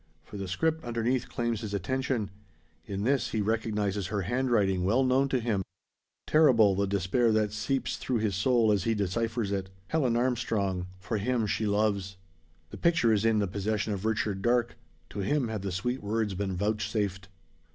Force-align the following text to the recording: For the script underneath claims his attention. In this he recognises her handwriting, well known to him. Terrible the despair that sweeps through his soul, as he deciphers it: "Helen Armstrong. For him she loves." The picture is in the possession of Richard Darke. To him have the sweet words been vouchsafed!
For 0.23 0.37
the 0.37 0.47
script 0.47 0.83
underneath 0.83 1.29
claims 1.29 1.61
his 1.61 1.75
attention. 1.75 2.31
In 2.87 3.03
this 3.03 3.29
he 3.29 3.41
recognises 3.43 4.07
her 4.07 4.21
handwriting, 4.21 4.83
well 4.83 5.03
known 5.03 5.29
to 5.29 5.39
him. 5.39 5.61
Terrible 6.25 6.73
the 6.73 6.87
despair 6.87 7.31
that 7.33 7.53
sweeps 7.53 7.97
through 7.97 8.17
his 8.17 8.35
soul, 8.35 8.71
as 8.71 8.85
he 8.85 8.95
deciphers 8.95 9.51
it: 9.51 9.69
"Helen 9.89 10.17
Armstrong. 10.17 10.87
For 10.97 11.17
him 11.19 11.45
she 11.45 11.67
loves." 11.67 12.17
The 12.71 12.77
picture 12.77 13.13
is 13.13 13.25
in 13.25 13.37
the 13.37 13.47
possession 13.47 13.93
of 13.93 14.03
Richard 14.03 14.41
Darke. 14.41 14.75
To 15.11 15.19
him 15.19 15.49
have 15.49 15.61
the 15.61 15.71
sweet 15.71 16.01
words 16.01 16.33
been 16.33 16.55
vouchsafed! 16.55 17.27